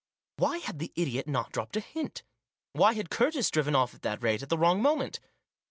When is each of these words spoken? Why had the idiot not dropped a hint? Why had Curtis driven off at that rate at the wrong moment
Why 0.37 0.57
had 0.57 0.79
the 0.79 0.91
idiot 0.95 1.27
not 1.27 1.51
dropped 1.51 1.77
a 1.77 1.79
hint? 1.79 2.23
Why 2.73 2.93
had 2.93 3.11
Curtis 3.11 3.51
driven 3.51 3.75
off 3.75 3.93
at 3.93 4.01
that 4.01 4.23
rate 4.23 4.41
at 4.41 4.49
the 4.49 4.57
wrong 4.57 4.81
moment 4.81 5.19